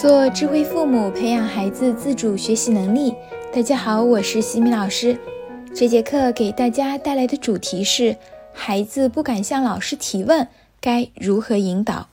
[0.00, 3.12] 做智慧父母，培养孩子自主学习能力。
[3.52, 5.18] 大家好，我是西米老师。
[5.74, 8.16] 这节课给大家带来的主题是：
[8.52, 10.46] 孩子不敢向老师提问，
[10.80, 12.06] 该如何引导？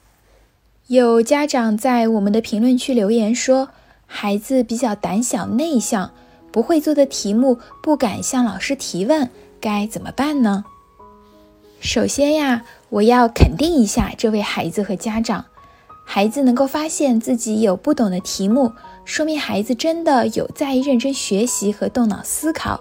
[0.88, 3.70] 有家长在我们的评论区留言说，
[4.08, 6.10] 孩子比较胆小内向，
[6.52, 9.30] 不会做的题目不敢向老师提问，
[9.62, 10.66] 该怎么办呢？
[11.80, 15.46] 首先呀，我要肯定一下这位孩子和家长。
[16.08, 18.72] 孩子能够发现自己有不懂的题目，
[19.04, 22.80] 说明孩子真的有在认真学习和动脑思考。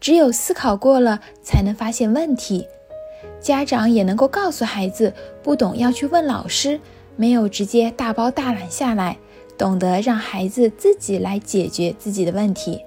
[0.00, 2.66] 只有思考过了，才能发现问题。
[3.40, 5.12] 家长也能够告诉孩子，
[5.42, 6.80] 不懂要去问老师，
[7.16, 9.18] 没有直接大包大揽下来，
[9.58, 12.80] 懂得让孩子自己来解决自己的问题。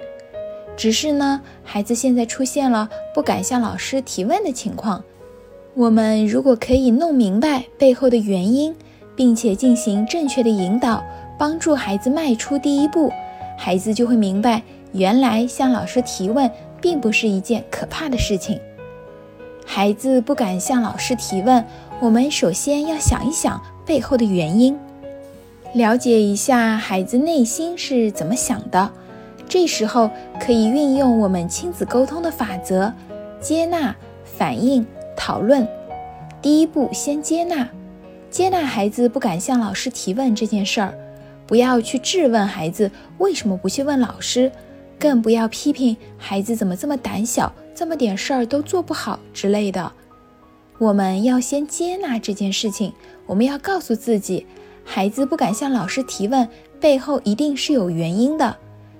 [0.75, 5.03] 只是呢，孩子现在出现了不敢向老师提问的情况。
[5.73, 8.75] 我们如果可以弄明白背后的原因。
[9.15, 11.03] 并且进行正确的引导，
[11.37, 13.11] 帮助孩子迈出第一步，
[13.57, 16.49] 孩子就会明白，原来向老师提问
[16.81, 18.59] 并不是一件可怕的事情。
[19.65, 21.63] 孩子不敢向老师提问，
[21.99, 24.77] 我们首先要想一想背后的原因，
[25.73, 28.91] 了解一下孩子内心是怎么想的。
[29.47, 32.91] 这时候可以运用我们亲子沟通的法则：
[33.39, 34.85] 接纳、反应、
[35.15, 35.67] 讨论。
[36.41, 37.67] 第一步，先接纳。
[38.35, 40.93] 接纳孩子不敢向老师提问这件事儿，
[41.47, 44.51] 不要去质问孩子为什么不去问老师，
[44.99, 49.89] 更不要批评孩子怎么这么胆小，这么点事儿都做不好之类的。
[50.79, 52.91] 我们要先接纳这件事情，
[53.25, 54.45] 我们要告诉自己，
[54.83, 56.45] 孩子不敢向老师提问
[56.81, 58.53] 背后一定是有原因的，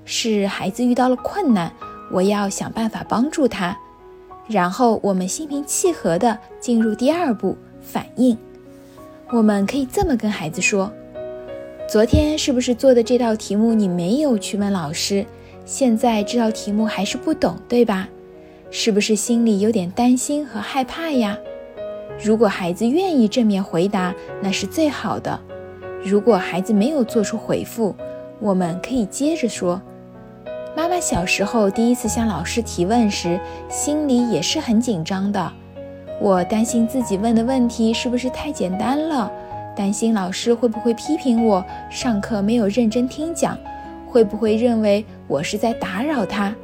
[0.06, 1.70] 是孩子遇到了困难，
[2.10, 3.78] 我要想办法帮助他。
[4.48, 8.38] 然后我们心平气和地进入第二步反应。
[9.32, 10.92] 我们可以这么跟孩子说
[11.90, 15.26] ：“昨天是不是做的这道题目你没有去问老师？
[15.66, 18.08] 现在这道题目还是不懂，对吧？
[18.70, 21.36] 是不是心里有点担心和害怕呀？
[22.24, 24.14] 如果孩子愿意正面回答，
[24.44, 25.40] 那是最好的。
[26.04, 27.96] 如果孩子没有做出回复，
[28.40, 29.82] 我们可以接着说：
[30.78, 33.40] 妈妈小时候第一次向老师提问时，
[33.70, 35.52] 心里也是很紧张的。”
[36.22, 39.30] 我担心自己问的问题是不是太简单了，
[39.76, 43.58] 担心老师会不会批评我上课没有认真听讲，
[44.08, 46.56] 会不会认为我是在打扰他？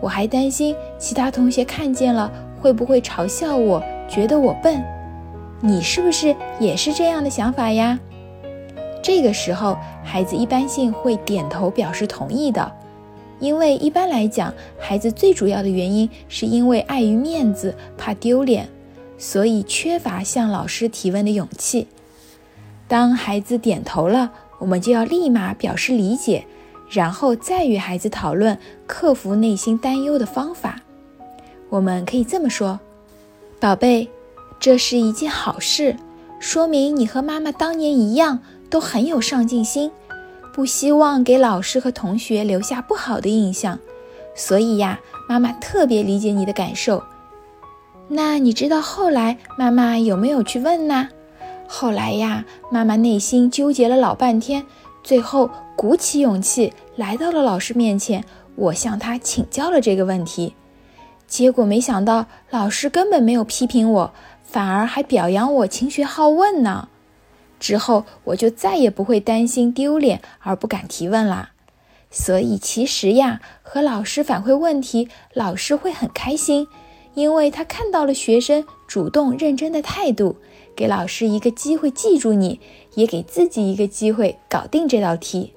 [0.00, 4.82] 我还担心其他同学看见了会不会嘲笑我，觉得我笨？
[5.60, 7.98] 你是不是也是这样的想法呀？
[9.02, 12.70] 这个时候，孩子一般性会点头表示同意的，
[13.40, 18.68] 因为一般来讲，孩子最主要的原因是因为碍于面子，怕丢脸。
[19.24, 21.86] 所以缺乏向老师提问的勇气。
[22.86, 26.44] 当孩子点头了，我们就要立马表示理解，
[26.90, 30.82] 然后再与孩子讨论克服内心担忧的方法。
[31.70, 32.78] 我们可以这么说
[33.58, 34.10] ：“宝贝，
[34.60, 35.96] 这是一件好事，
[36.38, 39.90] 说明你和妈妈当年一样，都很有上进心，
[40.52, 43.78] 不希望给老师和同学留下不好的印象。
[44.34, 47.02] 所以呀，妈妈特别理解你的感受。”
[48.08, 51.08] 那你知道后来妈妈有没有去问呢？
[51.66, 54.64] 后来呀，妈妈内心纠结了老半天，
[55.02, 58.24] 最后鼓起勇气来到了老师面前，
[58.56, 60.54] 我向他请教了这个问题。
[61.26, 66.88] 结果没想到老师根本没有批评我，反而还表扬我勤学好问呢。
[67.58, 71.52] 之后我就再也不会担心丢脸而不敢提问啦。
[72.10, 76.68] 所以其实呀，和老师反馈问题，老师会很开心。
[77.14, 80.36] 因为他看到了学生主动认真的态度，
[80.76, 82.60] 给老师一个机会记住你，
[82.94, 85.52] 也给自己一个机会搞定这道题。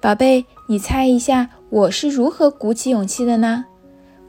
[0.00, 3.64] 宝贝，你猜一下我是如何鼓起勇气的呢？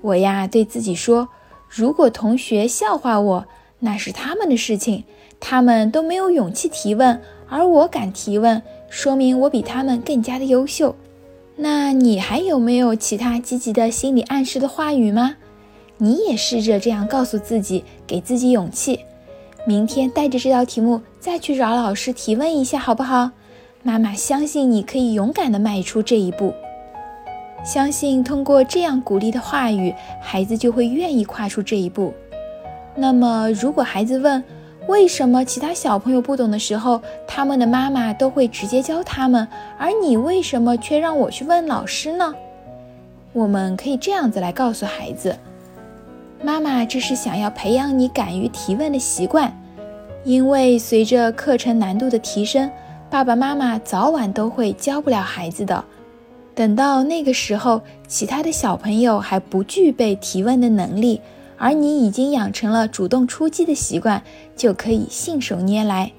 [0.01, 1.27] 我呀，对自己说，
[1.67, 3.45] 如果同学笑话我，
[3.79, 5.03] 那是他们的事情，
[5.39, 10.95] 他们都没有勇气提问，而我敢提问，说明我比他们更加的优秀。
[11.57, 15.35] 那你还有没有其他积极的心理暗示的话语吗？
[15.97, 18.99] 你也试着这样告诉自己，给自己勇气。
[19.65, 23.31] 明天带着这道题目再去找老师提问一下，好不好？
[23.81, 26.53] 妈妈相信你可以勇敢地迈出这一步。
[27.63, 32.13] 相信通过这样鼓励的话语，孩子就会愿意跨出这一步。
[32.95, 34.43] 那么，如果孩子问
[34.87, 39.47] 为什么其他小朋友不懂的时候，他们的妈妈都会直接教他们，
[39.79, 42.35] 而你为什么却让我去问老师呢？
[43.33, 45.35] 我们可以这样子来告诉孩子。
[46.43, 49.51] 妈妈这是想要培养你敢于提问的习惯，
[50.23, 52.69] 因为随着课程难度的提升，
[53.09, 55.83] 爸爸妈妈早晚都会教不了孩子的。
[56.53, 61.19] 等到那个时候，其他的小朋友还不具备提问的能力，
[61.57, 64.21] 而你已经养成了主动出击的习惯，
[64.55, 66.11] 就可以信手拈来。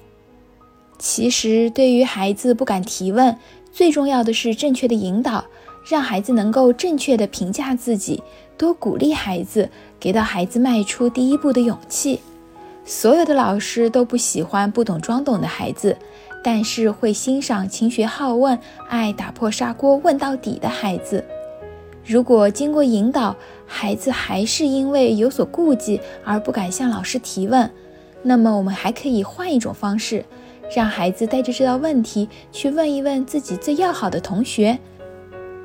[0.99, 3.35] 其实，对于孩子不敢提问，
[3.71, 5.45] 最重要的是正确的引导，
[5.87, 8.21] 让孩子能够正确的评价自己，
[8.57, 12.19] 多鼓励孩子，给到孩子迈出第一步的勇气。
[12.83, 15.95] 所有的老师都不喜欢不懂装懂的孩子，
[16.43, 21.23] 但是会欣赏勤学好问、爱打破砂锅问到底的孩子。
[22.05, 23.33] 如果经过引导，
[23.65, 27.69] 孩子还是因为有所顾忌而不敢向老师提问，
[28.23, 30.25] 那么我们还可以换一种方式，
[30.75, 34.77] 让孩子带着这道问题去问一问自己最要好的同学。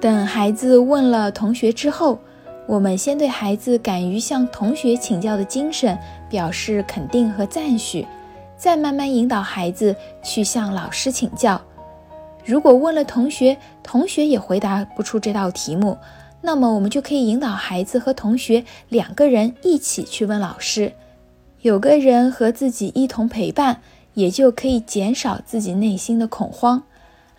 [0.03, 2.19] 等孩子问了同学之后。
[2.65, 5.99] 我们先对孩子敢于向同学请教的精神
[6.31, 8.07] 表示肯定和赞许，
[8.57, 11.61] 再慢慢引导孩子去向老师请教。
[12.45, 15.99] 如果问了同学，同学也回答不出这道题目，
[16.41, 20.93] 那么我们就可以引导孩子和同学两个人一起去问老师，
[21.63, 23.83] 有个人和自己一同陪伴，
[24.15, 26.85] 也就可以减少自己内心的恐慌。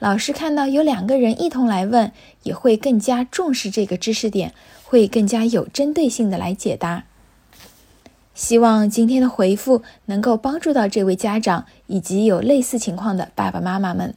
[0.03, 2.11] 老师看到有两个人一同来问，
[2.43, 4.53] 也会更加重视这个知识点。
[4.83, 7.05] 会更加有针对性的来解答。
[8.35, 14.13] 希望今天的回复能够帮助到这位家长以及有类似情况的爸爸妈妈们。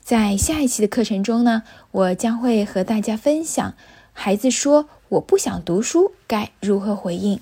[0.00, 3.74] 在下一期的课程中呢，我将会和大家分享
[4.12, 7.40] 孩子说我不想读书该如何回应。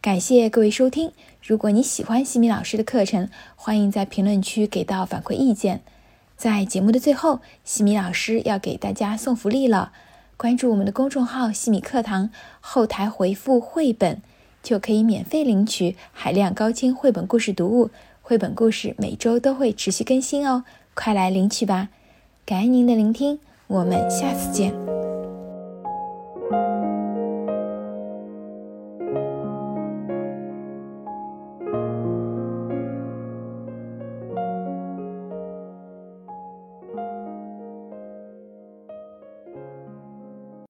[0.00, 1.12] 感谢各位收听。
[1.42, 5.82] 如果你喜欢西米老师的课程，欢迎在评论区给到反馈意见。
[6.40, 9.92] 在节目的最后，西米老师要给大家送福利了。
[10.38, 12.30] 关注我们的公众号“西米课堂”，
[12.62, 14.22] 后台回复“绘本”，
[14.64, 17.90] 就可以免费领取海量高清绘本故事读物。
[18.22, 20.64] 绘本故事每周都会持续更新哦，
[20.94, 21.90] 快来领取吧！
[22.46, 24.89] 感恩您的聆听，我们下次见。